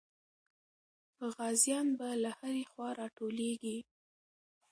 [1.35, 3.77] غازیان به له هرې خوا راټولېږي.